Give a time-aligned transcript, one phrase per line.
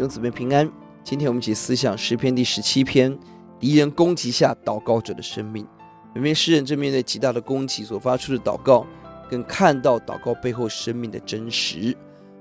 [0.00, 0.66] 弟兄姊妹平安。
[1.04, 3.14] 今天我们一起思想诗篇第十七篇，
[3.58, 5.66] 敌人攻击下祷告者的生命。
[6.14, 8.86] 本篇诗人正面对极大的攻击所发出的祷告，
[9.28, 11.94] 更看到祷告背后生命的真实。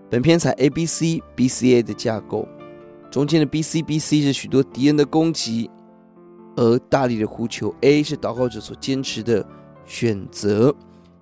[0.09, 2.47] 本篇采 A B C B C A 的架构，
[3.11, 5.69] 中间的 B C B C 是许多敌人的攻击，
[6.55, 9.45] 而大力的呼求 A 是祷告者所坚持的
[9.85, 10.73] 选择。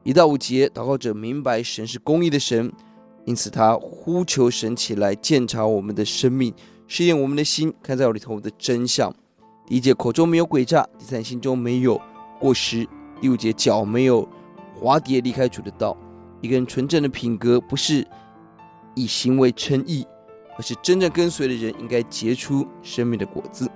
[0.03, 2.71] 一到五节，祷告者明白神是公义的神，
[3.27, 6.53] 因此他呼求神起来鉴察我们的生命，
[6.87, 9.13] 试验我们的心，看在我里头的真相。
[9.67, 11.99] 第一节，口中没有诡诈；第三，心中没有
[12.39, 12.87] 过失；
[13.19, 14.25] 第五节，脚没有
[14.73, 15.95] 滑跌离开主的道。
[16.39, 18.07] 一个人纯正的品格，不是
[18.95, 20.07] 以行为称义，
[20.57, 23.69] 而是真正跟随的人应该结出生命的果子。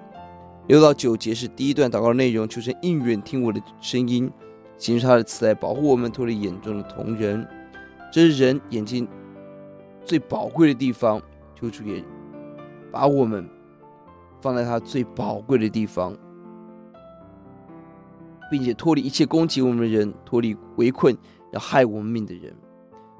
[0.67, 4.31] 六到九节是第一段祷告的内容，求神应允听我的声音。
[4.77, 7.45] 行出他的慈爱，保护我们脱离眼中的瞳人，
[8.13, 9.05] 这是人眼睛
[10.03, 11.21] 最宝贵的地方。
[11.55, 12.03] 求主也
[12.91, 13.47] 把我们
[14.41, 16.17] 放在他最宝贵的地方，
[18.49, 21.15] 并且脱离一切攻击我们的人，脱离围困
[21.53, 22.51] 要害我们命的人。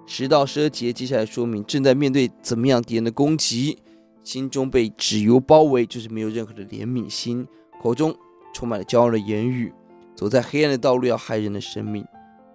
[0.07, 3.77] 十到十二节接下来说明正在面对怎么样敌人的攻击，
[4.23, 7.47] 心中被脂油包围，就是没有任何的怜悯心，
[7.79, 8.15] 口中
[8.55, 9.71] 充满了骄傲的言语。
[10.15, 12.03] 走在黑暗的道路，要害人的生命。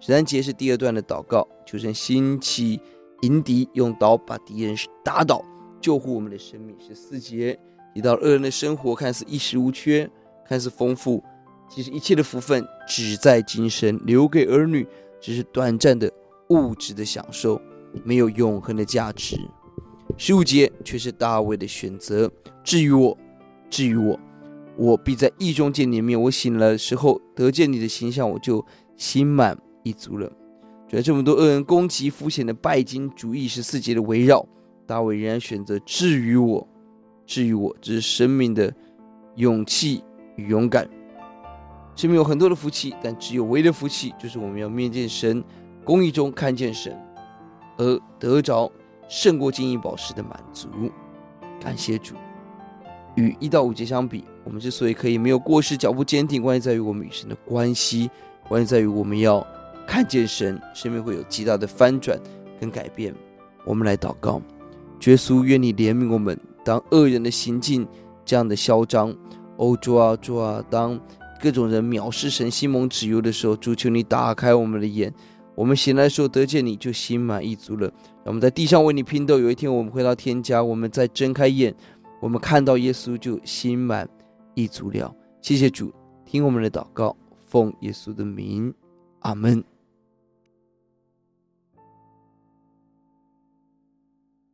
[0.01, 2.79] 十三节是第二段的祷告，求神兴起
[3.21, 5.43] 迎敌，用刀把敌人打倒，
[5.81, 6.75] 救护我们的生命。
[6.79, 7.57] 十四节
[7.93, 10.09] 提到恶人的生活看似衣食无缺，
[10.47, 11.23] 看似丰富，
[11.69, 14.87] 其实一切的福分只在今生，留给儿女
[15.19, 16.11] 只是短暂的
[16.49, 17.59] 物质的享受，
[18.03, 19.39] 没有永恒的价值。
[20.17, 22.31] 十五节却是大卫的选择。
[22.63, 23.17] 至于我，
[23.69, 24.19] 至于我。
[24.75, 26.21] 我必在义中见你面。
[26.21, 28.63] 我醒来的时候得见你的形象，我就
[28.95, 30.31] 心满意足了。
[30.89, 34.45] 在这么多恶人攻击、肤浅的拜金主义十四节的围绕，
[34.85, 36.65] 大卫仍然选择至于我，
[37.25, 38.73] 至于我，这是生命的
[39.35, 40.03] 勇气
[40.37, 40.89] 与勇敢。
[41.95, 45.43] 生命有很多的福气，但只有唯一的福气，就是我们要面见神，
[45.83, 46.97] 公义中看见神，
[47.77, 48.71] 而得着
[49.09, 50.69] 胜过金银宝石的满足。
[51.59, 52.15] 感谢主。
[53.15, 58.09] 与一到五节相比，我们之所以可以没有过失、脚步坚定，关键在于我们与神的关系，
[58.47, 59.45] 关键在于我们要
[59.87, 62.19] 看见神，生命会有极大的翻转
[62.59, 63.15] 跟改变。
[63.63, 64.41] 我们来祷告，
[65.05, 67.87] 耶稣，愿你怜悯我们，当恶人的行径
[68.25, 69.15] 这样的嚣张，
[69.55, 70.99] 哦，主啊主啊，当
[71.41, 75.11] 各种人藐视神、心蒙脂油的时候，主求你打开我们的眼，
[75.55, 77.91] 我们醒来的时候得见你就心满意足了。
[78.25, 81.73] 我们在地上为你拼斗，有一天我们回到天家，我们再睁开眼。
[82.19, 84.07] 我们看到耶稣就心满
[84.55, 85.13] 意足了。
[85.41, 85.93] 谢谢主，
[86.25, 87.15] 听我们的祷告，
[87.45, 88.73] 奉耶稣的名，
[89.19, 89.63] 阿门。